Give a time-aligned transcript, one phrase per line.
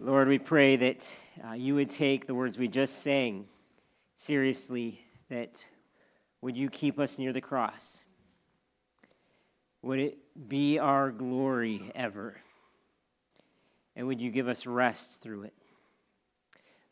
[0.00, 3.48] Lord, we pray that uh, you would take the words we just sang
[4.14, 5.66] seriously, that
[6.40, 8.04] would you keep us near the cross?
[9.82, 10.18] Would it
[10.48, 12.36] be our glory ever?
[13.96, 15.54] And would you give us rest through it?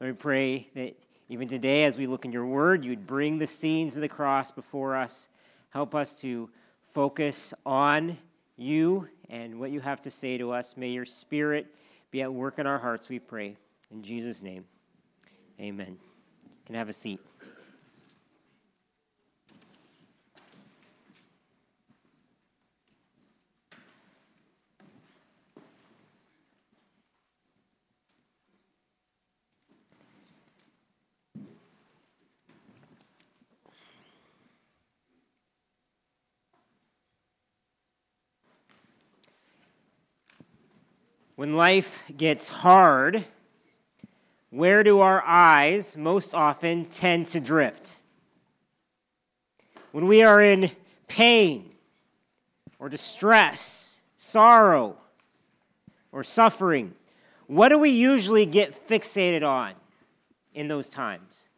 [0.00, 0.96] Lord, we pray that
[1.28, 4.50] even today, as we look in your word, you'd bring the scenes of the cross
[4.50, 5.28] before us.
[5.70, 6.50] Help us to
[6.82, 8.18] focus on
[8.56, 10.76] you and what you have to say to us.
[10.76, 11.68] May your spirit
[12.10, 13.56] be at work in our hearts, we pray.
[13.90, 14.64] In Jesus' name,
[15.60, 15.98] amen.
[16.44, 17.20] You can have a seat.
[41.36, 43.26] When life gets hard,
[44.48, 47.96] where do our eyes most often tend to drift?
[49.92, 50.70] When we are in
[51.08, 51.72] pain
[52.78, 54.96] or distress, sorrow,
[56.10, 56.94] or suffering,
[57.48, 59.74] what do we usually get fixated on
[60.54, 61.50] in those times?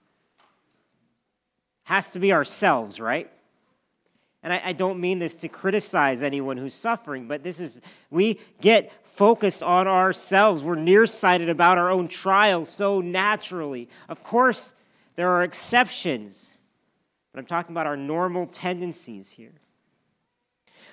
[1.85, 3.31] Has to be ourselves, right?
[4.49, 8.41] And I, I, don't mean this to criticize anyone who's suffering, but this is, we
[8.63, 10.65] get focused on ourselves.
[10.65, 13.91] We're nearsighted about our own trials so naturally.
[14.09, 14.73] Of course,
[15.17, 16.55] there are exceptions,
[17.31, 19.53] but I'm talking about our normal tendencies here.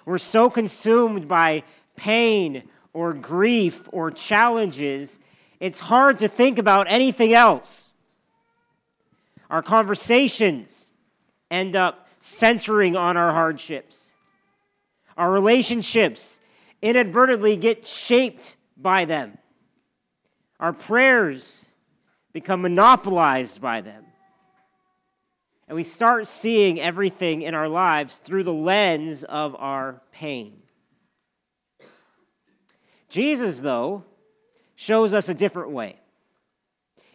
[0.04, 1.64] We're so consumed by
[1.96, 5.22] pain or grief or challenges,
[5.62, 7.94] it's hard to think about anything else.
[9.50, 10.92] Our conversations
[11.50, 14.16] end up centering on our hardships.
[15.16, 16.42] Our relationships
[16.82, 19.38] inadvertently get shaped by them.
[20.60, 21.68] Our prayers
[22.34, 24.06] become monopolized by them.
[25.68, 30.64] And we start seeing everything in our lives through the lens of our pain.
[33.08, 34.04] Jesus, though,
[34.76, 36.00] shows us a different way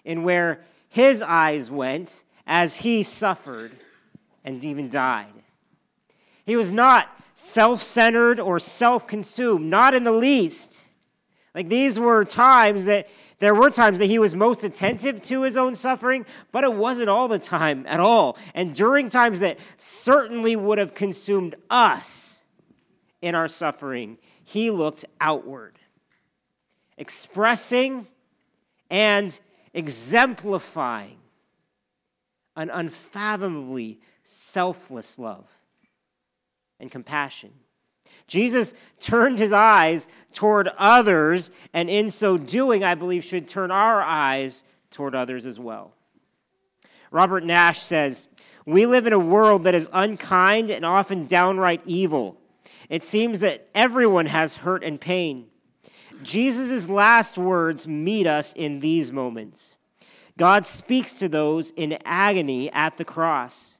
[0.04, 3.72] in where his eyes went as he suffered
[4.44, 5.32] and even died.
[6.44, 10.88] He was not self centered or self consumed, not in the least.
[11.54, 13.08] Like these were times that
[13.38, 17.08] there were times that he was most attentive to his own suffering, but it wasn't
[17.08, 18.36] all the time at all.
[18.54, 22.44] And during times that certainly would have consumed us
[23.22, 25.78] in our suffering, he looked outward,
[26.98, 28.06] expressing
[28.90, 29.40] and
[29.72, 31.19] exemplifying
[32.60, 35.46] an unfathomably selfless love
[36.78, 37.50] and compassion.
[38.26, 44.02] Jesus turned his eyes toward others, and in so doing, I believe, should turn our
[44.02, 45.94] eyes toward others as well.
[47.10, 48.28] Robert Nash says,
[48.66, 52.36] We live in a world that is unkind and often downright evil.
[52.88, 55.46] It seems that everyone has hurt and pain.
[56.22, 59.76] Jesus' last words meet us in these moments.
[60.40, 63.76] God speaks to those in agony at the cross.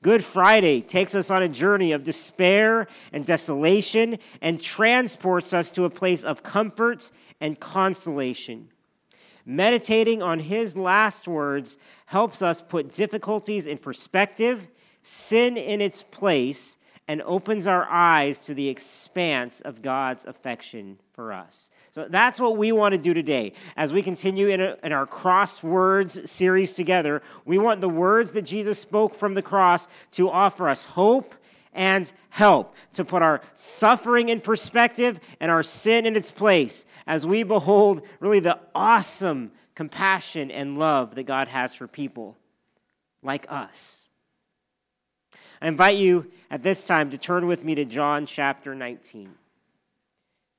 [0.00, 5.82] Good Friday takes us on a journey of despair and desolation and transports us to
[5.82, 7.10] a place of comfort
[7.40, 8.68] and consolation.
[9.44, 14.68] Meditating on his last words helps us put difficulties in perspective,
[15.02, 16.76] sin in its place,
[17.08, 21.71] and opens our eyes to the expanse of God's affection for us.
[21.92, 23.52] So that's what we want to do today.
[23.76, 28.42] As we continue in, a, in, our crosswords series together, we want the words that
[28.42, 31.34] Jesus spoke from the cross to offer us hope
[31.74, 37.26] and help, to put our suffering in perspective and our sin in its place as
[37.26, 42.38] we behold really the awesome compassion and love that God has for people
[43.22, 44.02] like us.
[45.60, 49.34] I invite you at this time to turn with me to John chapter 19.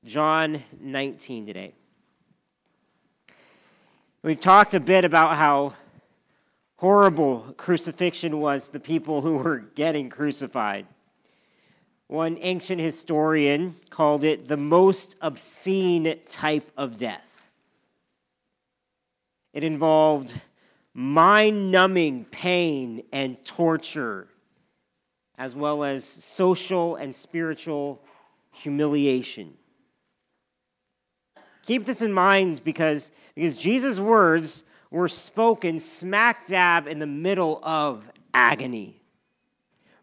[0.05, 1.73] John 19 today.
[4.21, 5.75] We've talked a bit about how
[6.75, 10.88] horrible crucifixion was the people who were getting crucified.
[12.07, 17.41] One ancient historian called it the most obscene type of death.
[19.53, 20.41] It involved
[20.94, 24.27] mind numbing pain and torture,
[25.38, 28.03] as well as social and spiritual
[28.51, 29.53] humiliation.
[31.63, 37.60] Keep this in mind because, because Jesus' words were spoken smack dab in the middle
[37.63, 39.01] of agony,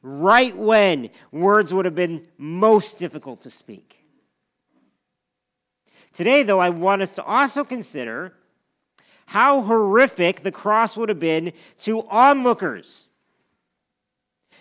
[0.03, 4.05] right when words would have been most difficult to speak.
[6.12, 8.35] Today, though, I want us to also consider
[9.27, 13.06] how horrific the cross would have been to onlookers.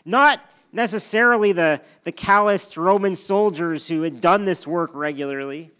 [0.06, 5.72] Not necessarily the, the calloused Roman soldiers who had done this work regularly,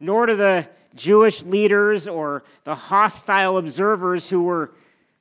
[0.00, 4.72] nor to the Jewish leaders or the hostile observers who were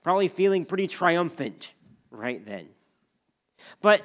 [0.04, 1.74] probably feeling pretty triumphant
[2.12, 2.68] right then.
[3.82, 4.02] But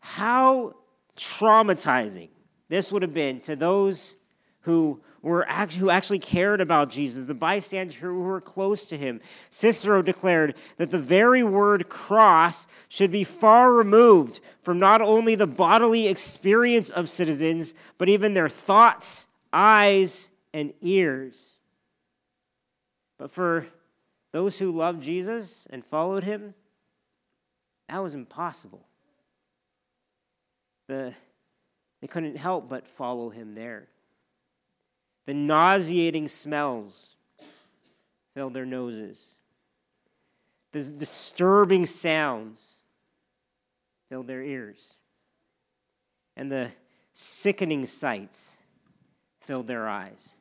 [0.00, 0.74] how
[1.16, 2.28] traumatizing
[2.68, 4.16] this would have been to those
[4.62, 9.20] who were actually, who actually cared about Jesus, the bystanders who were close to him.
[9.48, 15.46] Cicero declared that the very word cross should be far removed from not only the
[15.46, 21.58] bodily experience of citizens, but even their thoughts, eyes, and ears.
[23.16, 23.66] But for
[24.32, 26.54] those who loved Jesus and followed him,
[27.88, 28.86] that was impossible.
[30.88, 31.14] The,
[32.00, 33.88] they couldn't help but follow him there.
[35.26, 37.16] The nauseating smells
[38.34, 39.36] filled their noses.
[40.72, 42.78] The disturbing sounds
[44.08, 44.98] filled their ears.
[46.36, 46.72] And the
[47.12, 48.56] sickening sights
[49.44, 50.36] filled their eyes.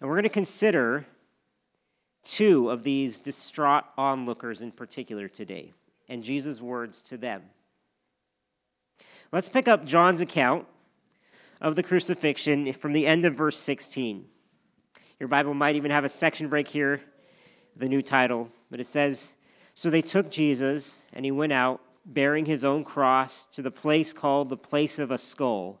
[0.00, 1.06] And we're going to consider
[2.22, 5.72] two of these distraught onlookers in particular today
[6.08, 7.42] and Jesus' words to them.
[9.32, 10.66] Let's pick up John's account
[11.60, 14.24] of the crucifixion from the end of verse 16.
[15.18, 17.02] Your Bible might even have a section break here,
[17.76, 19.34] the new title, but it says
[19.74, 24.12] So they took Jesus, and he went out, bearing his own cross, to the place
[24.12, 25.80] called the place of a skull,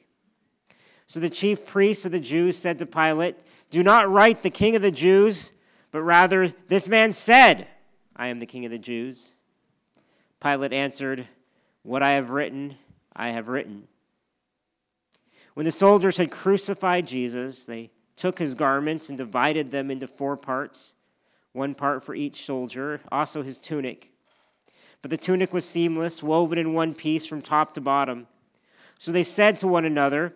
[1.11, 3.35] So the chief priests of the Jews said to Pilate,
[3.69, 5.51] Do not write the King of the Jews,
[5.91, 7.67] but rather, This man said,
[8.15, 9.35] I am the King of the Jews.
[10.39, 11.27] Pilate answered,
[11.83, 12.75] What I have written,
[13.13, 13.89] I have written.
[15.53, 20.37] When the soldiers had crucified Jesus, they took his garments and divided them into four
[20.37, 20.93] parts,
[21.51, 24.13] one part for each soldier, also his tunic.
[25.01, 28.27] But the tunic was seamless, woven in one piece from top to bottom.
[28.97, 30.35] So they said to one another,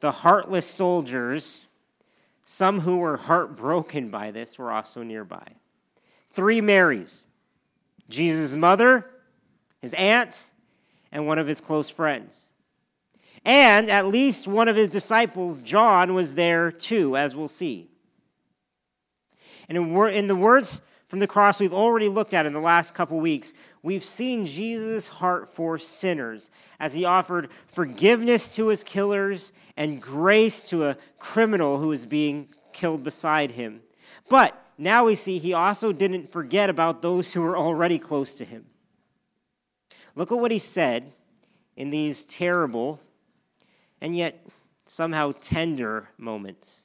[0.00, 1.66] the heartless soldiers,
[2.44, 5.56] some who were heartbroken by this were also nearby.
[6.30, 7.24] Three Marys
[8.08, 9.06] Jesus' mother,
[9.80, 10.50] his aunt,
[11.10, 12.46] and one of his close friends.
[13.44, 17.90] And at least one of his disciples, John, was there too, as we'll see.
[19.68, 23.20] And in the words from the cross we've already looked at in the last couple
[23.20, 26.50] weeks, we've seen Jesus' heart for sinners
[26.80, 32.48] as he offered forgiveness to his killers and grace to a criminal who was being
[32.72, 33.82] killed beside him.
[34.28, 38.44] But now we see he also didn't forget about those who were already close to
[38.44, 38.66] him.
[40.14, 41.12] Look at what he said
[41.76, 43.00] in these terrible
[44.00, 44.46] and yet
[44.84, 46.82] somehow tender moments.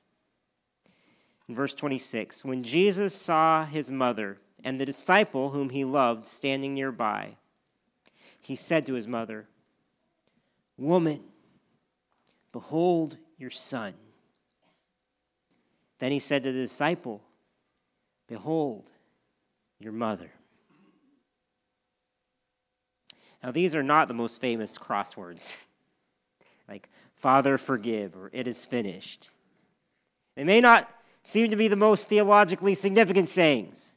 [1.48, 6.74] In verse 26, when Jesus saw his mother and the disciple whom he loved standing
[6.74, 7.36] nearby,
[8.40, 9.48] he said to his mother,
[10.78, 11.22] Woman,
[12.52, 13.94] behold your son.
[16.00, 17.22] Then he said to the disciple,
[18.28, 18.92] Behold
[19.80, 20.32] your mother.
[23.44, 25.56] Now, these are not the most famous crosswords.
[26.70, 29.30] like, Father, forgive, or it is finished.
[30.36, 30.90] They may not
[31.24, 33.94] seem to be the most theologically significant sayings.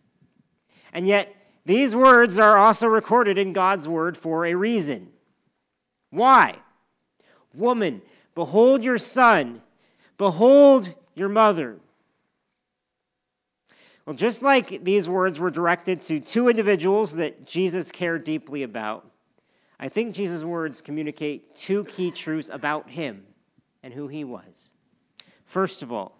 [0.93, 1.35] And yet,
[1.65, 5.09] these words are also recorded in God's word for a reason.
[6.11, 6.59] Why?
[7.55, 8.03] Woman,
[8.35, 9.63] behold your son,
[10.19, 11.79] behold your mother.
[14.07, 19.11] Well, just like these words were directed to two individuals that Jesus cared deeply about,
[19.81, 23.25] I think Jesus' words communicate two key truths about him
[23.83, 24.71] and who he was.
[25.47, 26.17] First of all,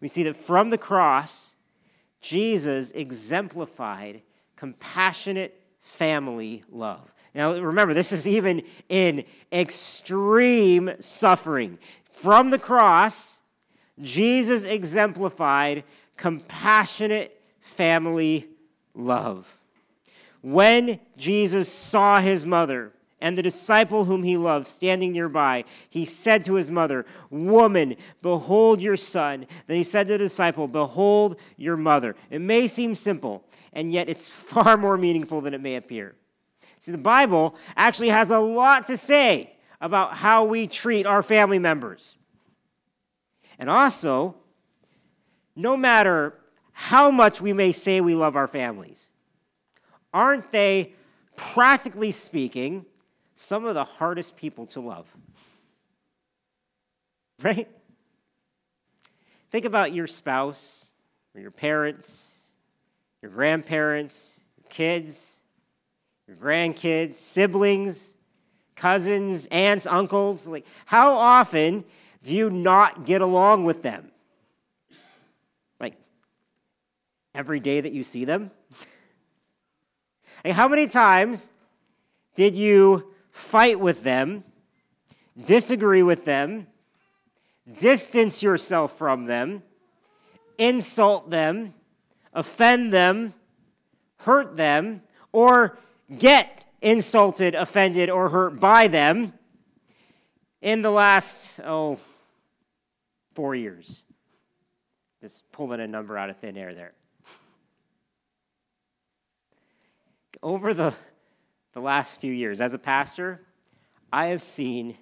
[0.00, 1.54] we see that from the cross,
[2.20, 4.22] Jesus exemplified
[4.56, 7.13] compassionate family love.
[7.34, 11.78] Now, remember, this is even in extreme suffering.
[12.04, 13.40] From the cross,
[14.00, 15.84] Jesus exemplified
[16.16, 18.48] compassionate family
[18.94, 19.58] love.
[20.42, 26.44] When Jesus saw his mother and the disciple whom he loved standing nearby, he said
[26.44, 29.46] to his mother, Woman, behold your son.
[29.66, 32.14] Then he said to the disciple, Behold your mother.
[32.30, 36.14] It may seem simple, and yet it's far more meaningful than it may appear.
[36.84, 41.58] See, the Bible actually has a lot to say about how we treat our family
[41.58, 42.18] members.
[43.58, 44.34] And also,
[45.56, 46.34] no matter
[46.72, 49.08] how much we may say we love our families,
[50.12, 50.92] aren't they,
[51.36, 52.84] practically speaking,
[53.34, 55.16] some of the hardest people to love?
[57.42, 57.68] Right?
[59.50, 60.92] Think about your spouse
[61.34, 62.42] or your parents,
[63.22, 65.40] your grandparents, your kids,
[66.34, 68.16] your grandkids, siblings,
[68.74, 70.46] cousins, aunts, uncles.
[70.46, 71.84] Like, how often
[72.22, 74.10] do you not get along with them?
[75.80, 75.96] Like,
[77.34, 78.50] every day that you see them?
[80.44, 81.52] like, how many times
[82.34, 84.44] did you fight with them,
[85.44, 86.66] disagree with them,
[87.78, 89.62] distance yourself from them,
[90.58, 91.74] insult them,
[92.32, 93.34] offend them,
[94.18, 95.78] hurt them, or
[96.18, 99.32] get insulted, offended, or hurt by them
[100.60, 101.98] in the last, oh,
[103.34, 104.02] four years.
[105.20, 106.92] Just pulling a number out of thin air there.
[110.42, 110.94] Over the,
[111.72, 113.40] the last few years, as a pastor,
[114.12, 114.96] I have seen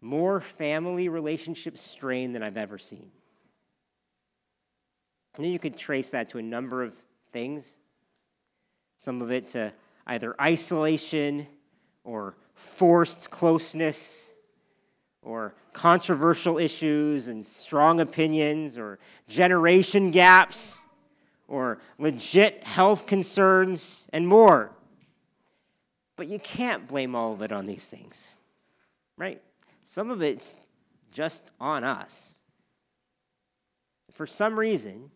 [0.00, 3.10] more family relationship strain than I've ever seen.
[5.34, 6.94] And then you could trace that to a number of
[7.32, 7.78] things.
[8.98, 9.72] Some of it to
[10.10, 11.46] either isolation
[12.02, 14.26] or forced closeness
[15.22, 18.98] or controversial issues and strong opinions or
[19.28, 20.82] generation gaps
[21.46, 24.72] or legit health concerns and more.
[26.16, 28.28] But you can't blame all of it on these things,
[29.16, 29.40] right?
[29.84, 30.56] Some of it's
[31.12, 32.40] just on us.
[34.12, 35.12] For some reason,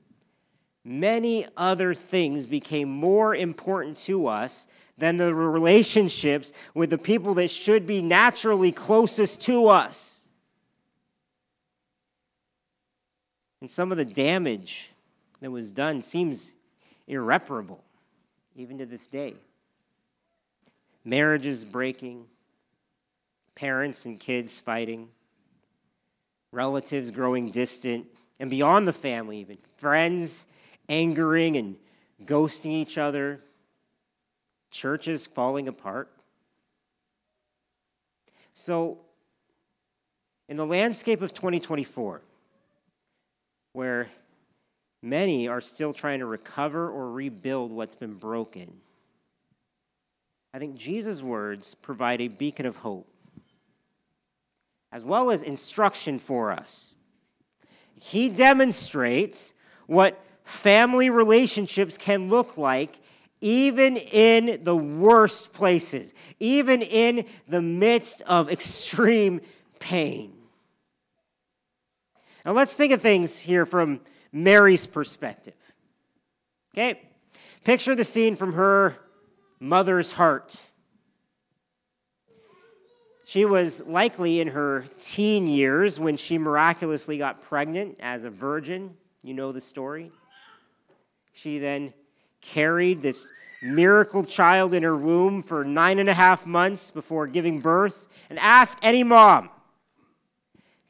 [0.84, 7.50] many other things became more important to us than the relationships with the people that
[7.50, 10.28] should be naturally closest to us.
[13.60, 14.90] And some of the damage
[15.40, 16.54] that was done seems
[17.06, 17.82] irreparable,
[18.54, 19.34] even to this day.
[21.04, 22.26] Marriages breaking,
[23.54, 25.08] parents and kids fighting,
[26.52, 28.06] relatives growing distant,
[28.38, 30.46] and beyond the family, even friends
[30.88, 31.76] angering and
[32.24, 33.40] ghosting each other
[34.74, 36.10] churches falling apart.
[38.54, 38.98] So,
[40.48, 42.20] in the landscape of 2024,
[43.72, 44.08] where
[45.00, 48.72] many are still trying to recover or rebuild what's been broken,
[50.52, 53.06] I think Jesus' words provide a beacon of hope,
[54.90, 56.90] as well as instruction for us.
[57.94, 59.54] He demonstrates
[59.86, 62.98] what family relationships can look like
[63.44, 69.38] even in the worst places, even in the midst of extreme
[69.78, 70.32] pain.
[72.46, 74.00] Now, let's think of things here from
[74.32, 75.52] Mary's perspective.
[76.72, 77.02] Okay?
[77.64, 78.96] Picture the scene from her
[79.60, 80.58] mother's heart.
[83.26, 88.96] She was likely in her teen years when she miraculously got pregnant as a virgin.
[89.22, 90.12] You know the story.
[91.34, 91.92] She then
[92.44, 93.32] carried this
[93.62, 98.06] miracle child in her womb for nine and a half months before giving birth.
[98.28, 99.50] And ask any mom.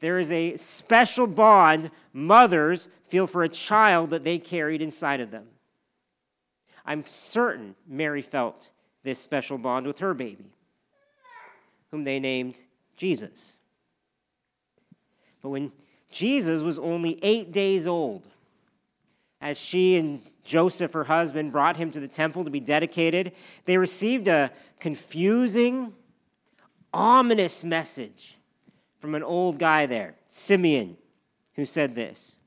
[0.01, 5.31] There is a special bond mothers feel for a child that they carried inside of
[5.31, 5.47] them.
[6.85, 8.69] I'm certain Mary felt
[9.03, 10.51] this special bond with her baby,
[11.91, 12.63] whom they named
[12.97, 13.55] Jesus.
[15.41, 15.71] But when
[16.11, 18.27] Jesus was only eight days old,
[19.41, 23.33] as she and Joseph, her husband, brought him to the temple to be dedicated,
[23.65, 25.93] they received a confusing,
[26.93, 28.37] ominous message
[28.99, 30.97] from an old guy there, Simeon,
[31.55, 32.39] who said this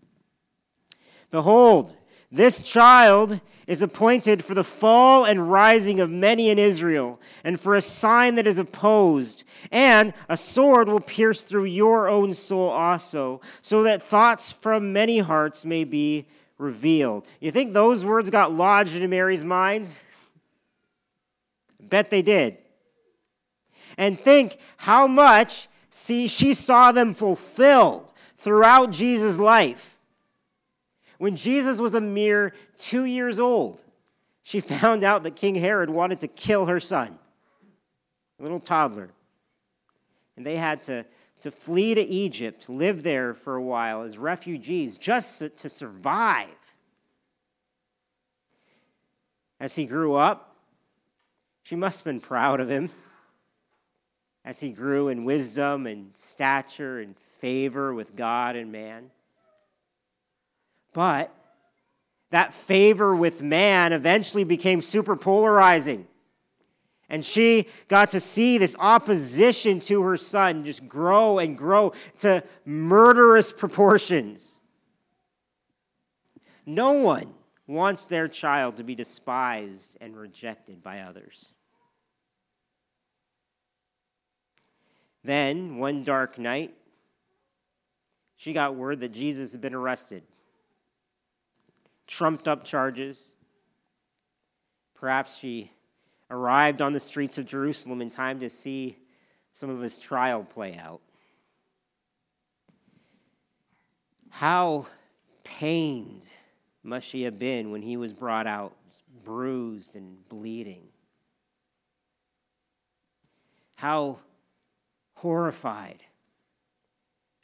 [1.30, 1.96] Behold,
[2.30, 7.74] This child is appointed for the fall and rising of many in Israel, and for
[7.74, 9.44] a sign that is opposed.
[9.70, 15.18] And a sword will pierce through your own soul also, so that thoughts from many
[15.18, 16.26] hearts may be
[16.58, 17.26] revealed.
[17.40, 19.88] You think those words got lodged into Mary's mind?
[21.80, 22.58] Bet they did.
[23.96, 29.98] And think how much see she saw them fulfilled throughout Jesus' life.
[31.18, 33.82] When Jesus was a mere two years old,
[34.42, 37.18] she found out that King Herod wanted to kill her son,
[38.38, 39.10] a little toddler.
[40.36, 41.04] And they had to,
[41.40, 46.48] to flee to Egypt, live there for a while as refugees just to survive.
[49.60, 50.56] As he grew up,
[51.62, 52.90] she must have been proud of him.
[54.44, 59.10] As he grew in wisdom and stature and favor with God and man.
[60.92, 61.34] But
[62.30, 66.06] that favor with man eventually became super polarizing.
[67.08, 72.44] And she got to see this opposition to her son just grow and grow to
[72.64, 74.60] murderous proportions.
[76.66, 77.32] No one
[77.66, 81.52] wants their child to be despised and rejected by others.
[85.24, 86.74] Then, one dark night,
[88.36, 90.22] she got word that Jesus had been arrested
[92.08, 93.32] trumped up charges.
[94.96, 95.70] Perhaps she
[96.30, 98.98] arrived on the streets of Jerusalem in time to see
[99.52, 101.00] some of his trial play out.
[104.30, 104.86] How
[105.42, 106.26] pained
[106.82, 108.76] must she have been when he was brought out,
[109.24, 110.88] bruised and bleeding?
[113.76, 114.18] How
[115.14, 116.02] horrified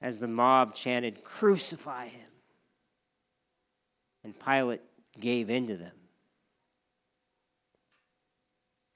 [0.01, 2.21] as the mob chanted, Crucify him
[4.23, 4.83] and Pilate
[5.19, 5.93] gave in to them.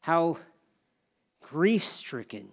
[0.08, 0.38] How
[1.42, 2.48] grief stricken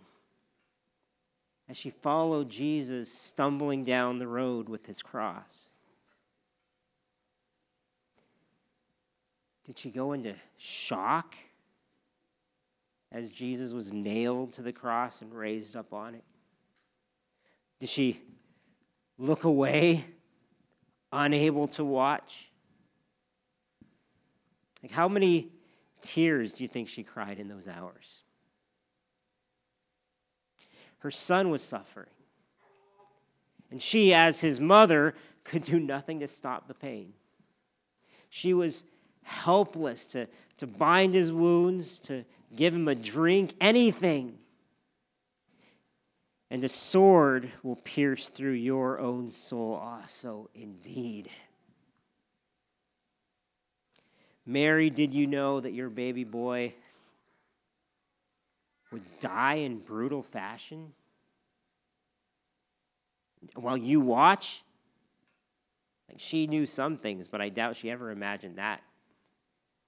[1.69, 5.69] as she followed Jesus stumbling down the road with his cross.
[9.63, 11.37] Did she go into shock
[13.09, 16.25] as Jesus was nailed to the cross and raised up on it?
[17.79, 18.19] Did she
[19.17, 20.03] look away,
[21.09, 22.51] unable to watch?
[24.83, 25.54] Like, how many
[26.05, 28.23] tears do you think she cried in those hours?
[30.99, 32.09] Her son was suffering.
[33.71, 37.13] And she, as his mother, could do nothing to stop the pain.
[38.29, 38.85] She was
[39.23, 44.37] helpless to, to bind his wounds, to give him a drink, anything.
[46.49, 51.29] And the sword will pierce through your own soul ah, also, indeed.
[54.45, 56.73] Mary, did you know that your baby boy
[58.91, 60.93] would die in brutal fashion?
[63.55, 64.63] While you watch,
[66.09, 68.81] like she knew some things, but I doubt she ever imagined that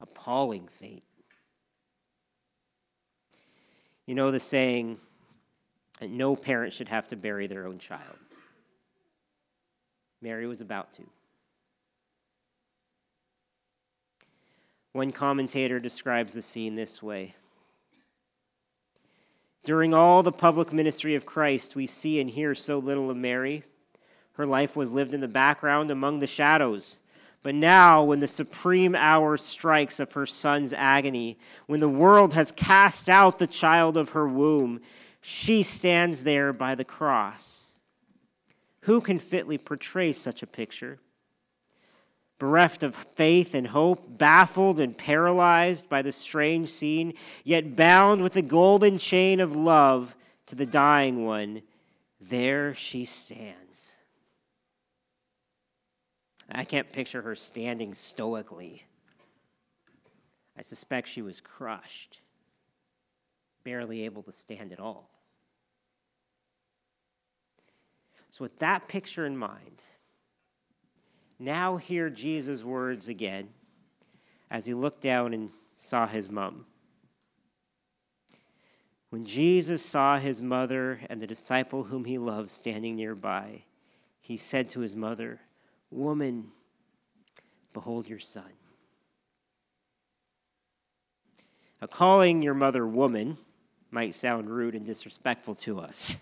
[0.02, 1.04] appalling fate.
[4.06, 5.00] You know the saying
[6.00, 8.18] that no parent should have to bury their own child.
[10.22, 11.04] Mary was about to.
[14.98, 17.36] One commentator describes the scene this way
[19.64, 23.62] During all the public ministry of Christ, we see and hear so little of Mary.
[24.38, 26.98] Her life was lived in the background among the shadows.
[27.44, 32.52] But now, when the supreme hour strikes of her son's agony, when the world has
[32.52, 34.82] cast out the child of her womb,
[35.22, 37.68] she stands there by the cross.
[38.86, 40.98] Who can fitly portray such a picture?
[42.40, 48.34] Bereft of faith and hope, baffled and paralyzed by the strange scene, yet bound with
[48.34, 51.62] the golden chain of love to the dying one,
[52.22, 53.96] there she stands.
[56.50, 58.84] I can't picture her standing stoically.
[60.58, 62.22] I suspect she was crushed,
[63.64, 65.10] barely able to stand at all.
[68.30, 69.82] So, with that picture in mind,
[71.40, 73.50] now hear Jesus' words again
[74.50, 76.66] as he looked down and saw his mom.
[79.10, 83.64] When Jesus saw his mother and the disciple whom he loved standing nearby,
[84.20, 85.40] he said to his mother,
[85.90, 86.52] Woman,
[87.74, 88.52] behold your son.
[91.82, 93.38] Now, calling your mother woman
[93.92, 96.18] might sound rude and disrespectful to us.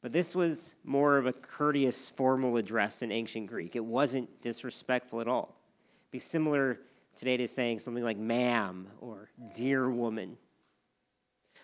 [0.00, 3.74] But this was more of a courteous, formal address in ancient Greek.
[3.74, 5.56] It wasn't disrespectful at all.
[6.04, 6.78] It'd Be similar
[7.16, 10.36] today to saying something like ma'am or dear woman.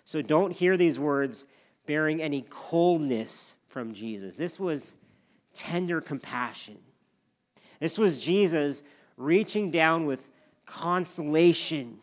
[0.05, 1.47] So don't hear these words
[1.87, 4.37] bearing any coldness from Jesus.
[4.37, 4.97] This was
[5.55, 6.79] tender compassion.
[7.79, 8.83] This was Jesus
[9.17, 10.29] reaching down with
[10.67, 11.99] consolation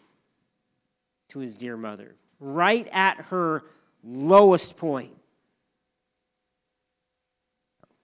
[1.30, 3.63] to his dear mother, right at her
[4.04, 5.13] lowest point.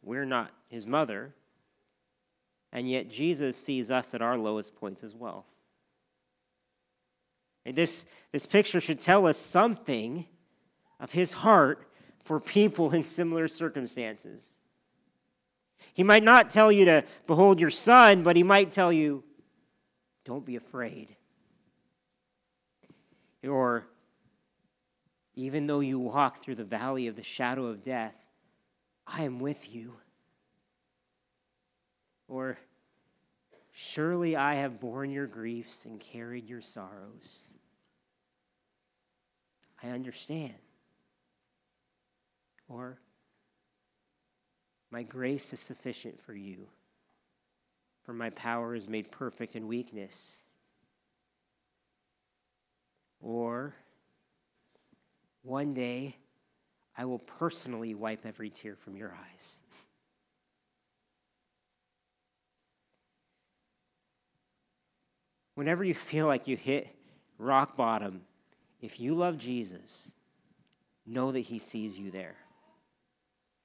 [0.08, 1.36] We're not his mother,
[2.72, 5.46] and yet Jesus sees us at our lowest points as well.
[7.66, 10.26] And this, this picture should tell us something
[11.02, 11.92] of his heart
[12.24, 14.56] for people in similar circumstances.
[15.94, 19.26] He might not tell you to behold your son, but he might tell you,
[20.24, 21.18] don't be afraid.
[23.44, 23.84] Or,
[25.36, 28.27] even though you walk through the valley of the shadow of death,
[29.08, 29.94] I am with you.
[32.28, 32.58] Or,
[33.72, 37.44] surely I have borne your griefs and carried your sorrows.
[39.82, 40.56] I understand.
[42.68, 43.00] Or,
[44.92, 46.68] my grace is sufficient for you,
[48.04, 50.38] for my power is made perfect in weakness.
[53.22, 53.74] Or,
[55.44, 56.18] one day
[56.98, 59.58] I will personally wipe every tear from your eyes.
[65.54, 66.88] Whenever you feel like you hit
[67.38, 68.22] rock bottom,
[68.82, 70.12] if you love Jesus,
[71.06, 72.36] know that he sees you there.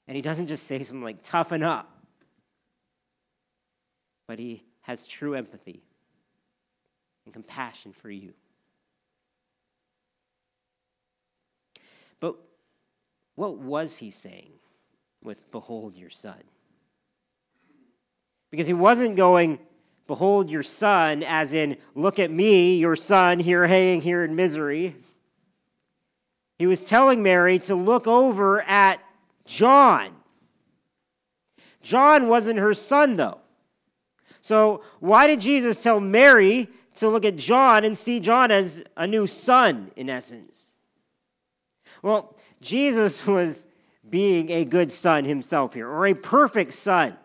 [0.06, 1.90] And he doesn't just say something like, toughen up,
[4.26, 5.82] but he has true empathy
[7.24, 8.32] and compassion for you.
[12.20, 12.36] But
[13.34, 14.50] what was he saying
[15.22, 16.42] with behold your son?
[18.50, 19.58] Because he wasn't going,
[20.06, 24.96] behold your son, as in, look at me, your son, here hanging here in misery.
[26.58, 29.00] He was telling Mary to look over at
[29.46, 30.10] John.
[31.82, 33.40] John wasn't her son, though.
[34.40, 39.06] So, why did Jesus tell Mary to look at John and see John as a
[39.06, 40.72] new son, in essence?
[42.02, 42.31] Well,
[42.62, 43.66] Jesus was
[44.08, 47.16] being a good son himself here, or a perfect son,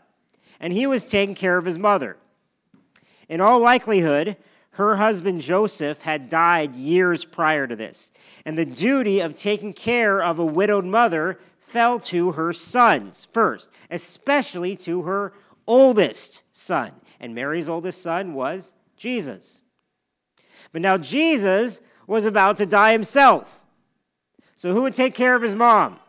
[0.59, 2.17] and he was taking care of his mother.
[3.29, 4.37] In all likelihood,
[4.71, 8.11] her husband Joseph had died years prior to this,
[8.45, 13.69] and the duty of taking care of a widowed mother fell to her sons first,
[13.91, 15.33] especially to her
[15.65, 16.91] oldest son.
[17.19, 19.61] And Mary's oldest son was Jesus.
[20.71, 23.65] But now Jesus was about to die himself.
[24.57, 25.99] So who would take care of his mom?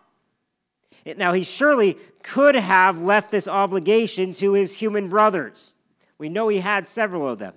[1.16, 5.72] Now, he surely could have left this obligation to his human brothers.
[6.18, 7.54] We know he had several of them.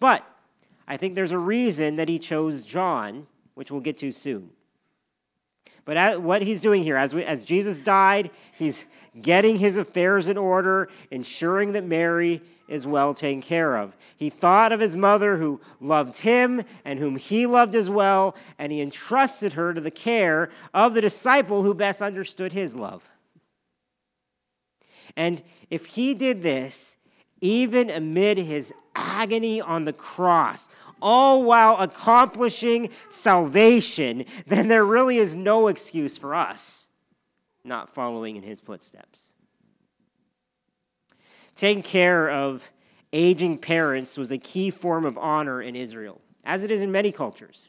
[0.00, 0.24] But
[0.88, 4.50] I think there's a reason that he chose John, which we'll get to soon.
[5.84, 8.86] But what he's doing here, as, we, as Jesus died, he's
[9.20, 13.96] getting his affairs in order, ensuring that Mary is well taken care of.
[14.16, 18.72] He thought of his mother who loved him and whom he loved as well, and
[18.72, 23.10] he entrusted her to the care of the disciple who best understood his love.
[25.16, 26.96] And if he did this,
[27.40, 30.68] even amid his agony on the cross,
[31.02, 36.88] all while accomplishing salvation, then there really is no excuse for us
[37.64, 39.32] not following in his footsteps.
[41.54, 42.70] Taking care of
[43.12, 47.12] aging parents was a key form of honor in Israel, as it is in many
[47.12, 47.68] cultures.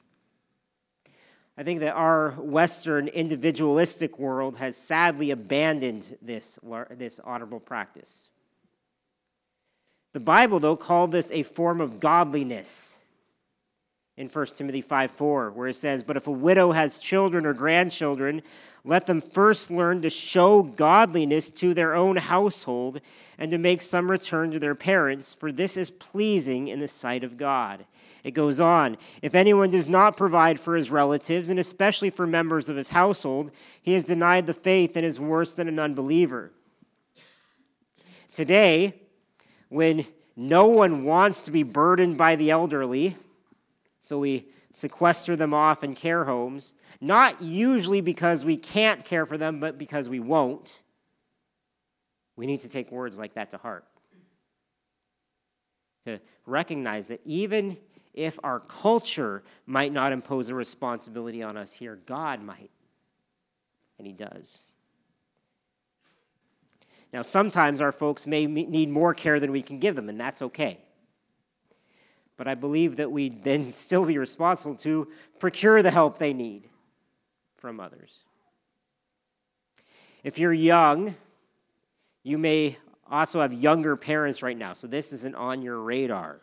[1.58, 6.60] I think that our Western individualistic world has sadly abandoned this,
[6.92, 8.28] this honorable practice.
[10.12, 12.95] The Bible, though, called this a form of godliness
[14.18, 17.54] in 1 Timothy 5 4, where it says, But if a widow has children or
[17.54, 18.42] grandchildren,
[18.84, 23.02] let them first learn to show godliness to their own household
[23.38, 27.24] and to make some return to their parents, for this is pleasing in the sight
[27.24, 27.86] of God.
[28.24, 32.70] It goes on If anyone does not provide for his relatives, and especially for members
[32.70, 33.52] of his household,
[33.82, 36.52] he has denied the faith and is worse than an unbeliever.
[38.34, 38.94] Today,
[39.70, 43.16] when no one wants to be burdened by the elderly,
[44.06, 49.36] so we sequester them off in care homes, not usually because we can't care for
[49.36, 50.84] them, but because we won't.
[52.36, 53.86] We need to take words like that to heart.
[56.06, 57.78] To recognize that even
[58.14, 62.70] if our culture might not impose a responsibility on us here, God might.
[63.98, 64.66] And He does.
[67.12, 70.44] Now, sometimes our folks may need more care than we can give them, and that's
[70.44, 70.85] okay.
[72.38, 75.08] But I believe that we then still be responsible to
[75.40, 76.70] procure the help they need
[77.58, 78.20] from others.
[80.24, 81.16] If you're young,
[82.24, 82.78] you may
[83.10, 86.42] also have younger parents right now, so this isn't on your radar.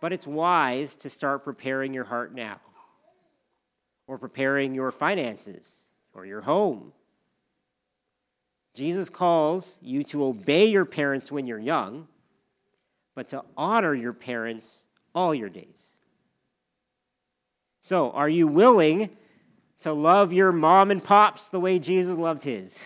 [0.00, 2.60] But it's wise to start preparing your heart now,
[4.06, 6.92] or preparing your finances, or your home.
[8.74, 12.08] Jesus calls you to obey your parents when you're young,
[13.16, 15.96] but to honor your parents all your days.
[17.80, 19.10] So, are you willing
[19.80, 22.84] to love your mom and pops the way Jesus loved his?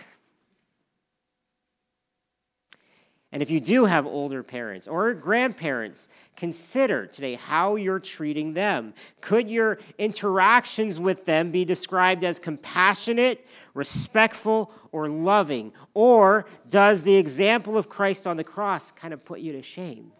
[3.33, 8.93] And if you do have older parents or grandparents, consider today how you're treating them.
[9.21, 15.71] Could your interactions with them be described as compassionate, respectful, or loving?
[15.93, 20.11] Or does the example of Christ on the cross kind of put you to shame?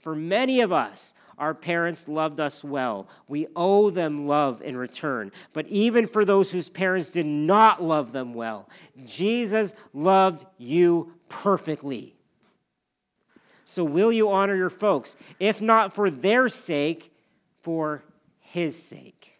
[0.00, 3.08] For many of us, our parents loved us well.
[3.28, 5.32] We owe them love in return.
[5.52, 8.68] But even for those whose parents did not love them well,
[9.04, 12.16] Jesus loved you perfectly.
[13.64, 15.16] So, will you honor your folks?
[15.38, 17.12] If not for their sake,
[17.60, 18.02] for
[18.40, 19.38] his sake.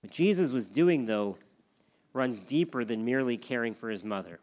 [0.00, 1.38] What Jesus was doing, though,
[2.12, 4.40] runs deeper than merely caring for his mother.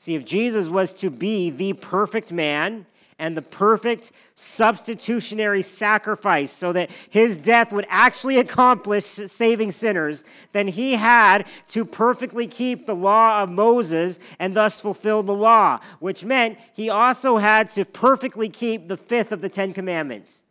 [0.00, 2.86] See, if Jesus was to be the perfect man
[3.18, 10.68] and the perfect substitutionary sacrifice so that his death would actually accomplish saving sinners, then
[10.68, 16.24] he had to perfectly keep the law of Moses and thus fulfill the law, which
[16.24, 20.44] meant he also had to perfectly keep the fifth of the Ten Commandments.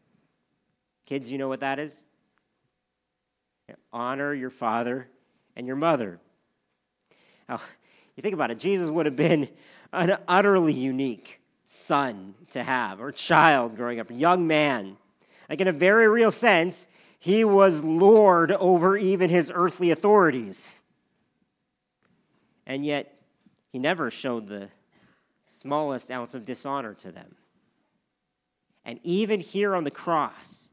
[1.08, 2.04] Kids, you know what that is?
[3.92, 5.10] Honor your father
[5.56, 6.20] and your mother.
[7.50, 7.62] Now,
[8.20, 9.48] you think about it, Jesus would have been
[9.94, 14.98] an utterly unique son to have, or child growing up, young man.
[15.50, 20.70] Like, in a very real sense, he was Lord over even his earthly authorities.
[22.66, 23.22] And yet,
[23.72, 24.68] he never showed the
[25.46, 27.36] smallest ounce of dishonor to them.
[28.84, 30.70] And even here on the cross,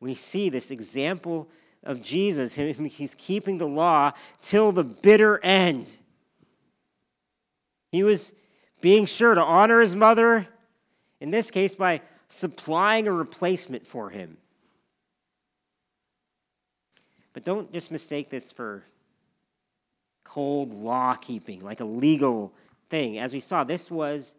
[0.00, 1.50] we see this example
[1.82, 2.54] of Jesus.
[2.54, 5.98] He's keeping the law till the bitter end.
[7.92, 8.34] He was
[8.80, 10.48] being sure to honor his mother,
[11.20, 14.36] in this case, by supplying a replacement for him.
[17.32, 18.84] But don't just mistake this for
[20.24, 22.52] cold law keeping, like a legal
[22.88, 23.18] thing.
[23.18, 24.34] As we saw, this was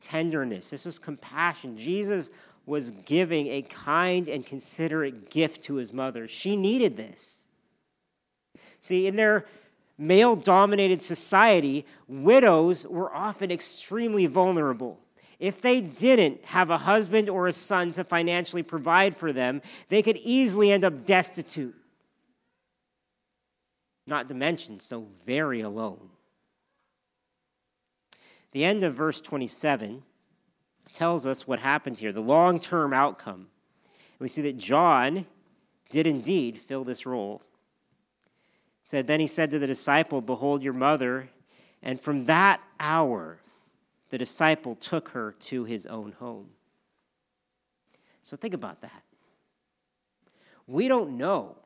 [0.00, 1.76] tenderness, this was compassion.
[1.76, 2.30] Jesus
[2.66, 6.28] was giving a kind and considerate gift to his mother.
[6.28, 7.46] She needed this.
[8.80, 9.46] See, in their
[10.00, 14.98] male dominated society, widows were often extremely vulnerable.
[15.38, 20.02] If they didn't have a husband or a son to financially provide for them, they
[20.02, 21.74] could easily end up destitute.
[24.06, 26.10] Not to mention, so very alone.
[28.52, 30.02] The end of verse 27
[30.92, 33.48] tells us what happened here, the long term outcome.
[34.18, 35.26] We see that John
[35.88, 37.42] did indeed fill this role
[38.82, 41.28] said, Then he said to the disciple, Behold your mother.
[41.82, 43.38] And from that hour,
[44.10, 46.50] the disciple took her to his own home.
[48.22, 49.02] So think about that.
[50.66, 51.56] We don't know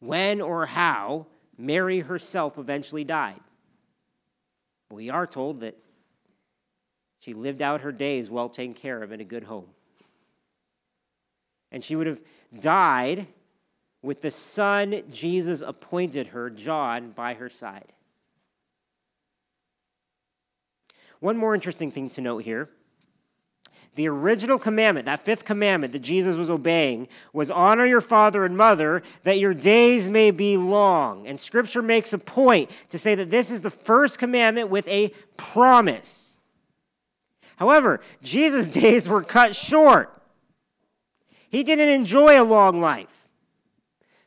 [0.00, 1.26] when or how
[1.58, 3.40] Mary herself eventually died.
[4.90, 5.76] We are told that
[7.18, 9.66] she lived out her days well taken care of in a good home.
[11.72, 12.20] And she would have
[12.60, 13.26] died
[14.02, 17.92] with the son Jesus appointed her, John, by her side.
[21.20, 22.68] One more interesting thing to note here.
[23.94, 28.54] The original commandment, that fifth commandment that Jesus was obeying, was honor your father and
[28.54, 31.26] mother that your days may be long.
[31.26, 35.14] And scripture makes a point to say that this is the first commandment with a
[35.38, 36.34] promise.
[37.56, 40.12] However, Jesus' days were cut short.
[41.48, 43.25] He didn't enjoy a long life.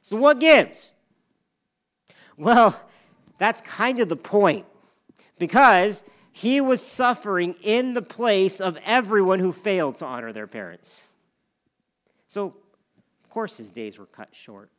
[0.09, 0.91] So, what gives?
[2.35, 2.81] Well,
[3.37, 4.65] that's kind of the point
[5.37, 11.05] because he was suffering in the place of everyone who failed to honor their parents.
[12.27, 12.55] So,
[13.23, 14.71] of course, his days were cut short.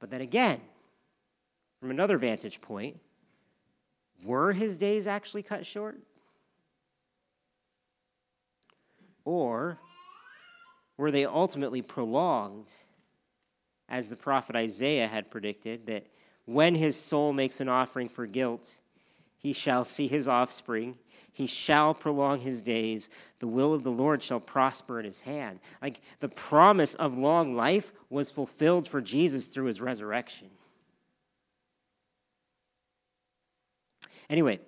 [0.00, 0.60] But then again,
[1.80, 3.00] from another vantage point,
[4.22, 5.98] were his days actually cut short?
[9.24, 9.78] Or
[10.98, 12.66] were they ultimately prolonged
[13.90, 16.06] as the prophet Isaiah had predicted, that
[16.46, 18.74] when his soul makes an offering for guilt,
[19.36, 20.96] he shall see his offspring.
[21.32, 23.10] He shall prolong his days.
[23.38, 25.60] The will of the Lord shall prosper in his hand.
[25.82, 30.48] Like the promise of long life was fulfilled for Jesus through his resurrection.
[34.28, 34.60] Anyway,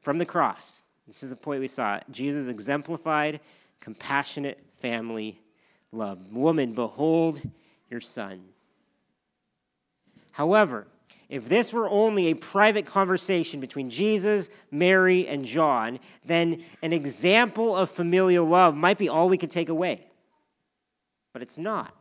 [0.00, 1.98] from the cross, this is the point we saw.
[2.10, 3.40] Jesus exemplified
[3.80, 5.40] compassionate family
[5.92, 6.32] love.
[6.32, 7.40] Woman, behold
[7.90, 8.42] your son.
[10.38, 10.86] However,
[11.28, 17.76] if this were only a private conversation between Jesus, Mary, and John, then an example
[17.76, 20.06] of familial love might be all we could take away.
[21.32, 21.92] But it's not.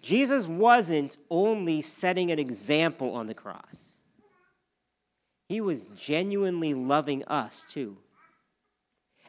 [0.00, 3.96] Jesus wasn't only setting an example on the cross,
[5.50, 7.98] he was genuinely loving us too.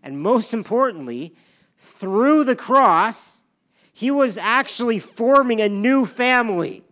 [0.01, 1.36] And most importantly,
[1.77, 3.41] through the cross,
[3.91, 6.86] he was actually forming a new family.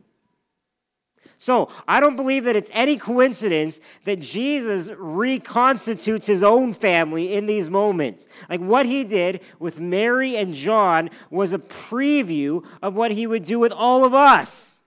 [1.45, 7.45] So I don't believe that it's any coincidence that Jesus reconstitutes his own family in
[7.45, 8.27] these moments.
[8.49, 13.43] Like what he did with Mary and John was a preview of what he would
[13.43, 14.81] do with all of us.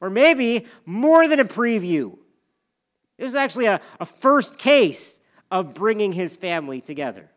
[0.00, 2.16] Or maybe more than a preview.
[3.18, 5.20] It was actually a, a first case
[5.50, 7.28] of bringing his family together.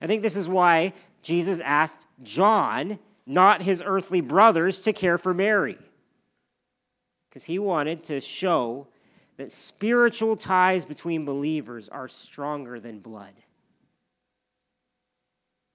[0.00, 5.34] I think this is why Jesus asked John, not his earthly brothers, to care for
[5.34, 5.78] Mary
[7.36, 8.86] because he wanted to show
[9.36, 13.34] that spiritual ties between believers are stronger than blood.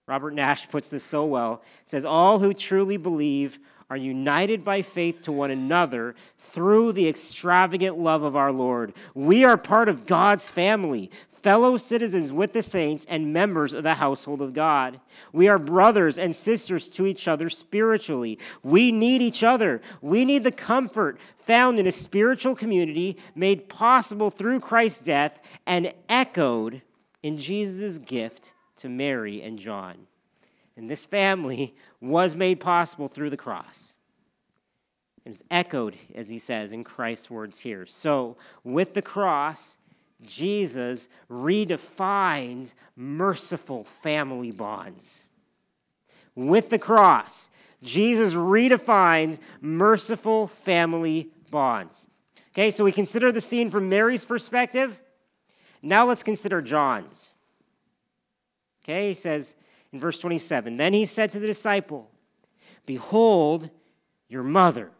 [0.07, 1.61] Robert Nash puts this so well.
[1.85, 3.59] says, All who truly believe
[3.91, 8.93] are united by faith to one another through the extravagant love of our Lord.
[9.13, 11.11] We are part of God's family,
[11.43, 14.99] fellow citizens with the saints, and members of the household of God.
[15.33, 18.39] We are brothers and sisters to each other spiritually.
[18.63, 19.81] We need each other.
[20.01, 25.93] We need the comfort found in a spiritual community made possible through Christ's death and
[26.07, 26.81] echoed
[27.23, 30.07] in Jesus' gift to Mary and John.
[30.75, 33.93] And this family was made possible through the cross.
[35.25, 37.85] It is echoed, as he says in Christ's words here.
[37.85, 39.77] So, with the cross,
[40.25, 45.23] Jesus redefined merciful family bonds.
[46.35, 47.49] With the cross,
[47.83, 52.07] Jesus redefined merciful family bonds.
[52.53, 55.01] Okay, so we consider the scene from Mary's perspective.
[55.81, 57.33] Now let's consider John's.
[58.83, 59.55] Okay, he says
[59.91, 62.09] in verse 27 Then he said to the disciple,
[62.85, 63.69] Behold
[64.27, 64.91] your mother.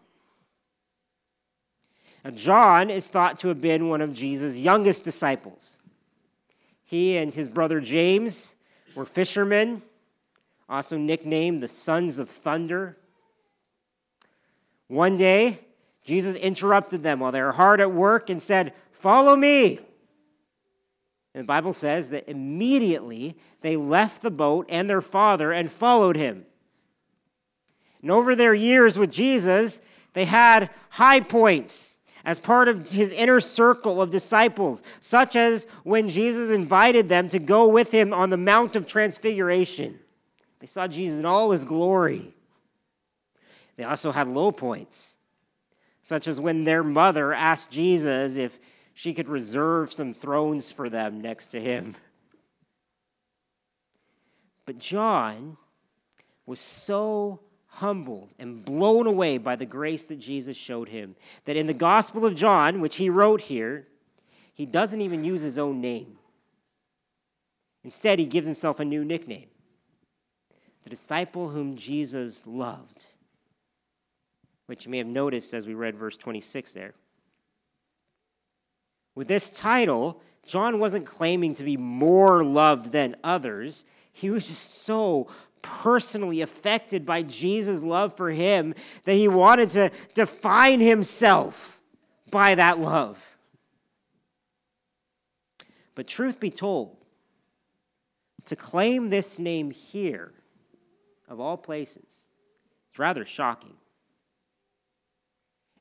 [2.23, 5.77] Now, John is thought to have been one of Jesus' youngest disciples.
[6.83, 8.53] He and his brother James
[8.95, 9.81] were fishermen,
[10.69, 12.97] also nicknamed the sons of thunder.
[14.87, 15.59] One day,
[16.03, 19.79] Jesus interrupted them while they were hard at work and said, Follow me.
[21.33, 26.17] And the Bible says that immediately they left the boat and their father and followed
[26.17, 26.45] him.
[28.01, 29.81] And over their years with Jesus,
[30.13, 36.09] they had high points as part of his inner circle of disciples, such as when
[36.09, 39.99] Jesus invited them to go with him on the Mount of Transfiguration.
[40.59, 42.33] They saw Jesus in all his glory.
[43.77, 45.13] They also had low points,
[46.03, 48.59] such as when their mother asked Jesus if
[48.93, 51.95] she could reserve some thrones for them next to him.
[54.65, 55.57] But John
[56.45, 57.39] was so
[57.75, 61.15] humbled and blown away by the grace that Jesus showed him.
[61.45, 63.87] That in the Gospel of John, which he wrote here,
[64.53, 66.17] he doesn't even use his own name.
[67.83, 69.47] Instead, he gives himself a new nickname
[70.83, 73.05] the disciple whom Jesus loved,
[74.65, 76.93] which you may have noticed as we read verse 26 there.
[79.13, 83.85] With this title, John wasn't claiming to be more loved than others.
[84.11, 85.27] He was just so
[85.61, 91.79] personally affected by Jesus' love for him that he wanted to define himself
[92.29, 93.37] by that love.
[95.95, 96.97] But truth be told,
[98.45, 100.33] to claim this name here,
[101.27, 102.27] of all places,
[102.91, 103.75] is rather shocking.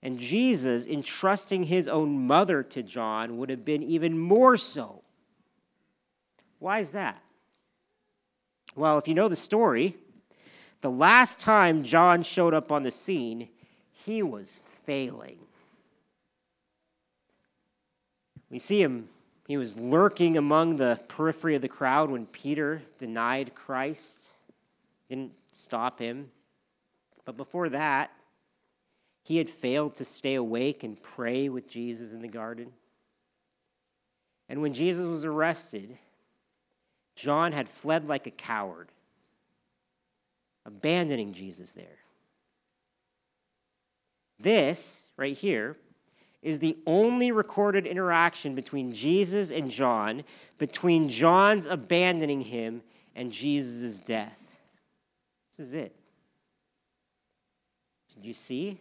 [0.02, 5.02] And Jesus entrusting his own mother to John would have been even more so.
[6.58, 7.22] Why is that?
[8.76, 9.96] Well, if you know the story,
[10.80, 13.48] the last time John showed up on the scene,
[13.92, 15.38] he was failing.
[18.50, 19.08] We see him,
[19.46, 24.30] he was lurking among the periphery of the crowd when Peter denied Christ,
[25.08, 26.30] didn't stop him.
[27.24, 28.10] But before that,
[29.22, 32.72] he had failed to stay awake and pray with Jesus in the garden.
[34.48, 35.98] And when Jesus was arrested,
[37.20, 38.88] John had fled like a coward,
[40.64, 41.98] abandoning Jesus there.
[44.38, 45.76] This, right here,
[46.40, 50.24] is the only recorded interaction between Jesus and John,
[50.56, 52.80] between John's abandoning him
[53.14, 54.40] and Jesus' death.
[55.50, 55.94] This is it.
[58.14, 58.78] Did you see?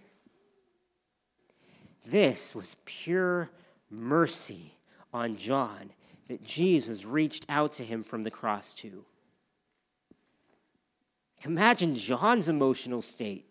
[2.06, 3.50] This was pure
[3.92, 4.76] mercy
[5.14, 5.92] on John
[6.30, 9.04] that Jesus reached out to him from the cross to.
[11.44, 13.46] Imagine John's emotional state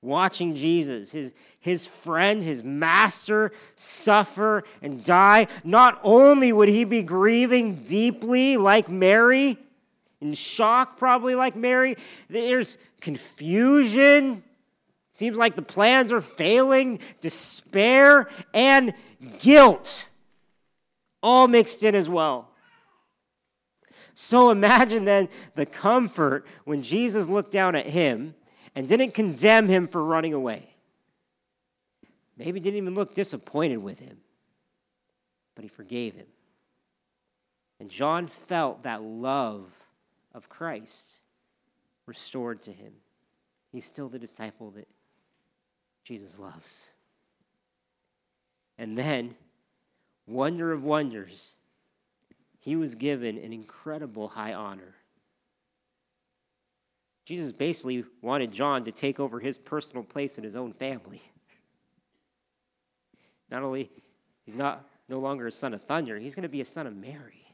[0.00, 5.48] watching Jesus, his, his friend, his master, suffer and die.
[5.64, 9.58] Not only would he be grieving deeply like Mary,
[10.20, 11.96] in shock probably like Mary,
[12.30, 14.44] there's confusion.
[15.10, 18.94] Seems like the plans are failing, despair, and
[19.40, 20.08] guilt
[21.26, 22.48] all mixed in as well.
[24.14, 28.36] So imagine then the comfort when Jesus looked down at him
[28.76, 30.76] and didn't condemn him for running away.
[32.38, 34.18] Maybe didn't even look disappointed with him,
[35.56, 36.28] but he forgave him.
[37.80, 39.88] And John felt that love
[40.32, 41.16] of Christ
[42.06, 42.92] restored to him.
[43.72, 44.86] He's still the disciple that
[46.04, 46.90] Jesus loves.
[48.78, 49.34] And then
[50.26, 51.54] wonder of wonders,
[52.58, 54.94] he was given an incredible high honor.
[57.24, 61.22] Jesus basically wanted John to take over his personal place in his own family.
[63.50, 63.90] Not only
[64.44, 66.96] he's not no longer a son of thunder, he's going to be a son of
[66.96, 67.46] Mary.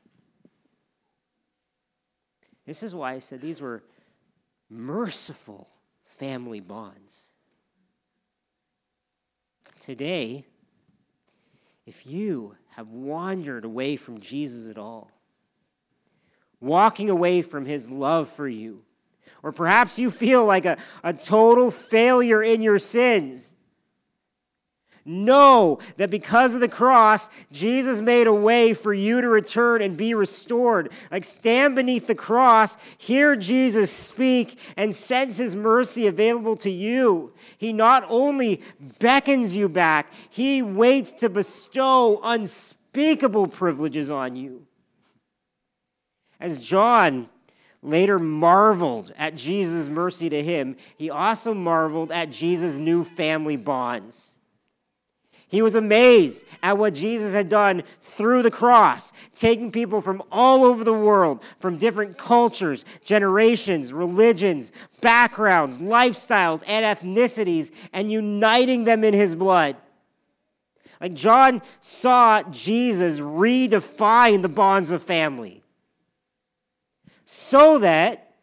[2.66, 3.83] This is why I said these were
[4.70, 5.68] merciful
[6.05, 7.29] family bonds.
[9.81, 10.47] Today,
[11.87, 15.11] if you have wandered away from Jesus at all,
[16.61, 18.83] walking away from his love for you,
[19.43, 23.55] or perhaps you feel like a, a total failure in your sins,
[25.05, 29.97] Know that because of the cross, Jesus made a way for you to return and
[29.97, 30.93] be restored.
[31.11, 37.33] Like stand beneath the cross, hear Jesus speak, and sense his mercy available to you.
[37.59, 38.63] He not only
[39.01, 44.67] beckons you back, he waits to bestow unspeakable privileges on you.
[46.39, 47.29] As John
[47.83, 54.32] later marveled at Jesus' mercy to him, he also marveled at Jesus' new family bonds.
[55.53, 60.65] He was amazed at what Jesus had done through the cross, taking people from all
[60.65, 64.73] over the world, from different cultures, generations, religions,
[65.03, 69.77] backgrounds, lifestyles, and ethnicities, and uniting them in his blood.
[71.03, 75.63] Like John saw Jesus redefine the bonds of family
[77.27, 78.37] so that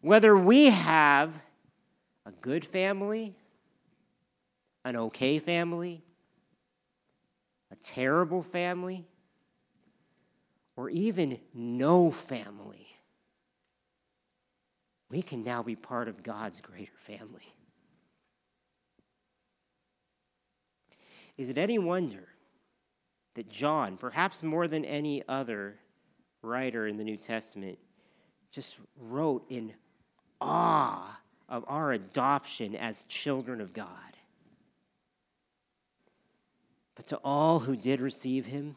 [0.00, 1.32] whether we have
[2.24, 3.34] a good family,
[4.84, 6.02] an okay family,
[7.70, 9.06] a terrible family,
[10.76, 12.86] or even no family,
[15.10, 17.54] we can now be part of God's greater family.
[21.36, 22.28] Is it any wonder
[23.34, 25.76] that John, perhaps more than any other
[26.42, 27.78] writer in the New Testament,
[28.50, 29.74] just wrote in
[30.40, 34.13] awe of our adoption as children of God?
[36.94, 38.76] But to all who did receive him,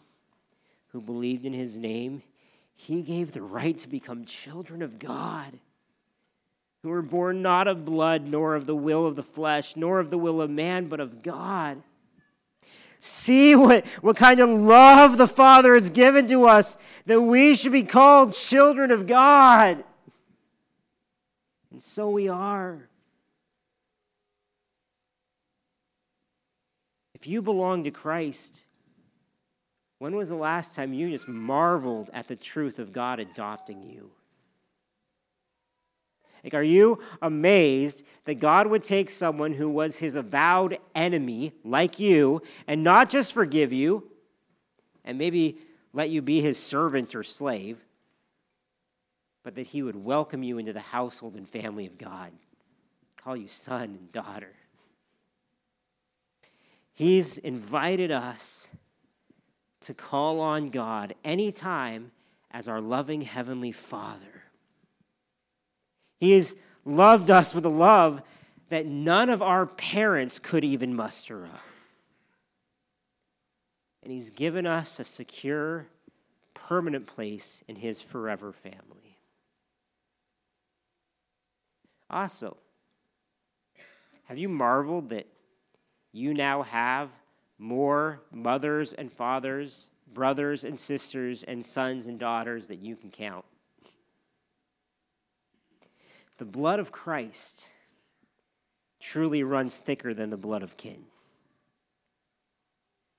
[0.89, 2.23] who believed in his name,
[2.73, 5.59] he gave the right to become children of God,
[6.83, 10.09] who were born not of blood, nor of the will of the flesh, nor of
[10.09, 11.81] the will of man, but of God.
[12.99, 17.71] See what, what kind of love the Father has given to us that we should
[17.71, 19.83] be called children of God.
[21.71, 22.89] And so we are.
[27.19, 28.63] If you belong to Christ,
[29.97, 34.11] when was the last time you just marveled at the truth of God adopting you?
[36.43, 41.97] Like, are you amazed that God would take someone who was his avowed enemy, like
[41.97, 44.11] you, and not just forgive you
[45.03, 45.57] and maybe
[45.93, 47.83] let you be his servant or slave,
[49.41, 52.31] but that he would welcome you into the household and family of God,
[53.19, 54.53] call you son and daughter?
[56.97, 58.67] He's invited us
[59.81, 62.09] to call on God anytime
[62.49, 64.45] as our loving Heavenly Father.
[66.19, 68.23] He has loved us with a love
[68.69, 71.61] that none of our parents could even muster up.
[74.01, 75.85] And He's given us a secure,
[76.55, 79.19] permanent place in His forever family.
[82.09, 82.57] Also,
[84.23, 85.27] have you marveled that
[86.11, 87.09] you now have
[87.57, 93.45] more mothers and fathers, brothers and sisters, and sons and daughters that you can count?
[96.37, 97.69] The blood of Christ
[98.99, 101.05] truly runs thicker than the blood of kin.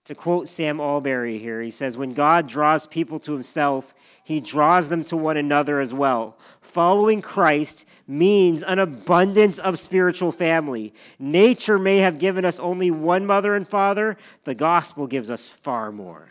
[0.09, 3.93] To quote Sam Allberry here, he says, When God draws people to himself,
[4.25, 6.39] he draws them to one another as well.
[6.63, 10.95] Following Christ means an abundance of spiritual family.
[11.19, 15.93] Nature may have given us only one mother and father, the gospel gives us far
[15.93, 16.31] more.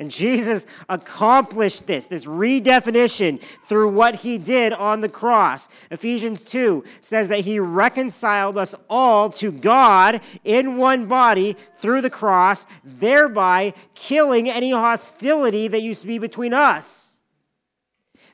[0.00, 5.68] And Jesus accomplished this, this redefinition through what he did on the cross.
[5.90, 12.08] Ephesians 2 says that he reconciled us all to God in one body through the
[12.08, 17.18] cross, thereby killing any hostility that used to be between us.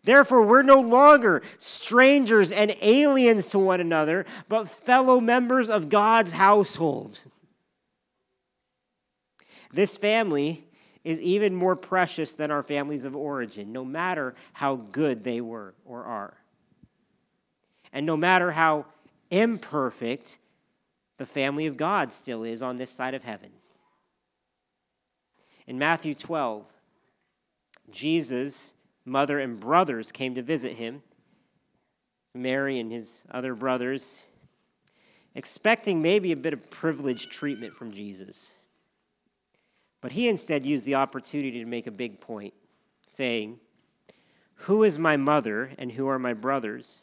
[0.05, 6.31] Therefore, we're no longer strangers and aliens to one another, but fellow members of God's
[6.31, 7.19] household.
[9.73, 10.63] This family
[11.07, 15.73] is even more precious than our families of origin, no matter how good they were
[15.85, 16.37] or are.
[17.93, 18.87] And no matter how
[19.31, 20.39] imperfect
[21.19, 23.51] the family of God still is on this side of heaven.
[25.69, 26.65] In Matthew 12,
[27.89, 31.05] Jesus' mother and brothers came to visit him,
[32.35, 34.27] Mary and his other brothers,
[35.37, 38.51] expecting maybe a bit of privileged treatment from Jesus.
[40.07, 42.55] But he instead used the opportunity to make a big point,
[43.09, 43.59] saying,
[44.55, 47.01] Who is my mother and who are my brothers?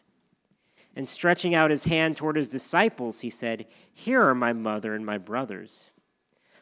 [0.96, 5.06] And stretching out his hand toward his disciples, he said, Here are my mother and
[5.06, 5.90] my brothers.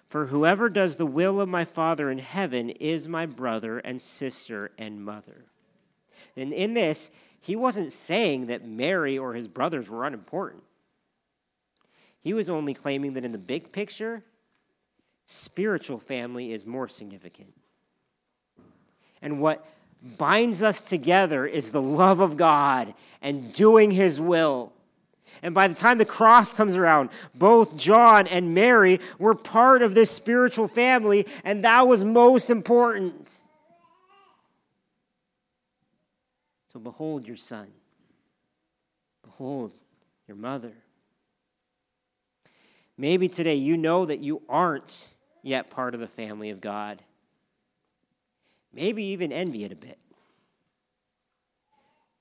[0.07, 4.71] For whoever does the will of my Father in heaven is my brother and sister
[4.79, 5.45] and mother.
[6.35, 10.63] And in this, he wasn't saying that Mary or his brothers were unimportant.
[12.19, 14.23] He was only claiming that in the big picture,
[15.31, 17.53] spiritual family is more significant.
[19.21, 19.65] And what
[20.17, 24.73] binds us together is the love of God and doing His will.
[25.41, 29.95] And by the time the cross comes around, both John and Mary were part of
[29.95, 33.39] this spiritual family, and that was most important.
[36.73, 37.67] So behold your son,
[39.23, 39.71] behold
[40.27, 40.73] your mother.
[42.97, 45.07] Maybe today you know that you aren't
[45.43, 47.01] yet part of the family of God.
[48.73, 49.97] Maybe even envy it a bit.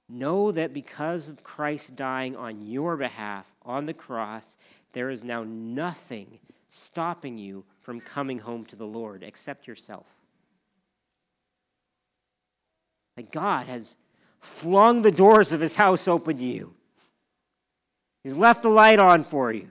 [0.08, 4.56] Know that because of Christ dying on your behalf on the cross,
[4.92, 10.06] there is now nothing stopping you from coming home to the Lord except yourself.
[13.16, 13.96] Like God has
[14.40, 16.74] flung the doors of his house open to you.
[18.24, 19.68] He's left the light on for you.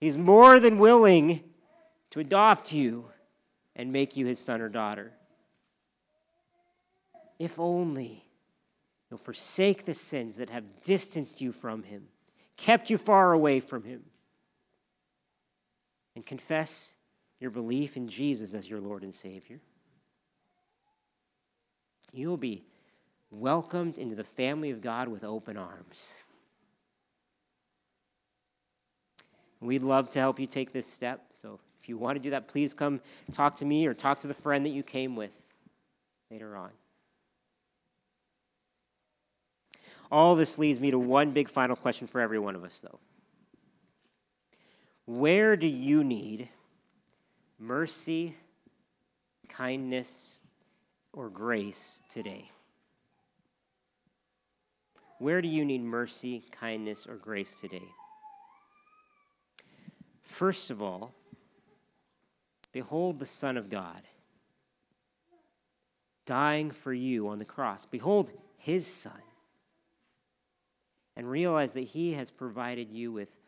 [0.00, 1.42] He's more than willing
[2.12, 3.06] to adopt you
[3.74, 5.12] and make you his son or daughter.
[7.38, 8.24] If only
[9.10, 12.04] you'll forsake the sins that have distanced you from him,
[12.56, 14.02] kept you far away from him,
[16.14, 16.92] and confess
[17.40, 19.58] your belief in Jesus as your Lord and Savior.
[22.12, 22.62] You'll be
[23.30, 26.12] welcomed into the family of God with open arms.
[29.60, 31.22] We'd love to help you take this step.
[31.32, 33.00] So if you want to do that, please come
[33.32, 35.32] talk to me or talk to the friend that you came with
[36.30, 36.70] later on.
[40.08, 43.00] All this leads me to one big final question for every one of us, though.
[45.06, 46.50] Where do you need
[47.58, 48.36] mercy,
[49.48, 50.36] kindness,
[51.12, 52.50] or grace today?
[55.18, 57.88] Where do you need mercy, kindness, or grace today?
[60.22, 61.14] First of all,
[62.72, 64.02] Behold the Son of God
[66.24, 67.86] dying for you on the cross.
[67.86, 69.20] Behold his Son.
[71.14, 73.38] And realize that he has provided you with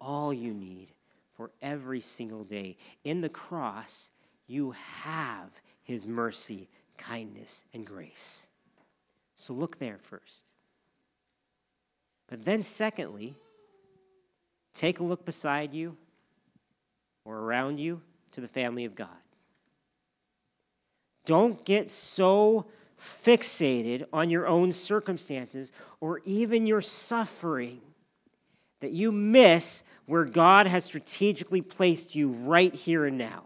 [0.00, 0.88] all you need
[1.36, 2.76] for every single day.
[3.04, 4.10] In the cross,
[4.48, 6.68] you have his mercy,
[6.98, 8.46] kindness, and grace.
[9.36, 10.44] So look there first.
[12.26, 13.36] But then, secondly,
[14.72, 15.96] take a look beside you
[17.24, 18.02] or around you
[18.34, 19.08] to the family of God.
[21.24, 22.66] Don't get so
[23.00, 27.80] fixated on your own circumstances or even your suffering
[28.80, 33.44] that you miss where God has strategically placed you right here and now.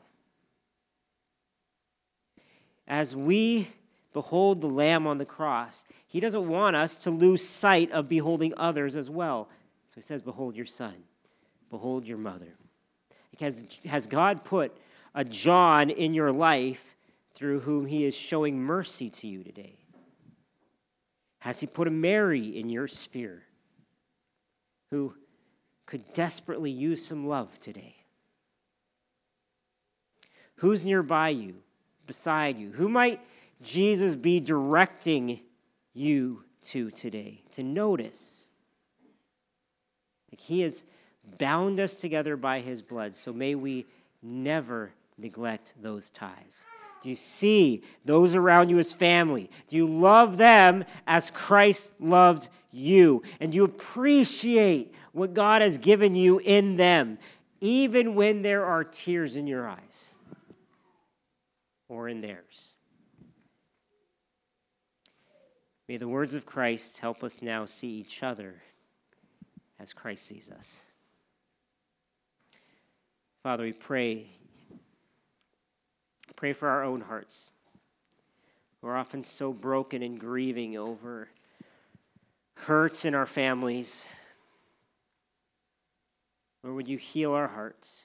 [2.87, 3.69] As we
[4.13, 8.55] behold the Lamb on the cross, He doesn't want us to lose sight of beholding
[8.57, 9.49] others as well.
[9.89, 10.95] So He says, Behold your son,
[11.71, 12.55] behold your mother.
[13.39, 14.77] Because has God put
[15.15, 16.97] a John in your life
[17.35, 19.77] through whom He is showing mercy to you today?
[21.39, 23.45] Has He put a Mary in your sphere
[24.91, 25.15] who
[25.87, 27.95] could desperately use some love today?
[30.57, 31.55] Who's nearby you,
[32.07, 32.73] beside you?
[32.73, 33.21] Who might
[33.63, 35.41] Jesus be directing
[35.95, 38.45] you to today to notice?
[40.33, 40.85] Like he has
[41.37, 43.87] bound us together by his blood, so may we
[44.23, 46.65] never neglect those ties.
[47.01, 49.51] Do you see those around you as family?
[49.69, 53.23] Do you love them as Christ loved you?
[53.41, 57.19] And do you appreciate what God has given you in them,
[57.61, 60.11] even when there are tears in your eyes
[61.89, 62.75] or in theirs?
[65.89, 68.57] May the words of Christ help us now see each other
[69.81, 70.81] as Christ sees us.
[73.43, 74.27] Father, we pray.
[76.37, 77.51] Pray for our own hearts.
[78.83, 81.29] We're often so broken and grieving over
[82.55, 84.07] hurts in our families.
[86.63, 88.05] Or would you heal our hearts?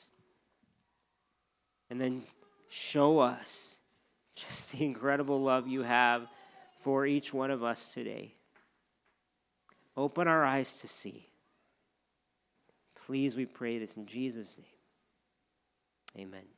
[1.90, 2.24] And then
[2.70, 3.78] show us
[4.36, 6.28] just the incredible love you have
[6.80, 8.34] for each one of us today.
[9.96, 11.28] Open our eyes to see.
[12.96, 14.73] Please, we pray this in Jesus' name.
[16.18, 16.53] Amen.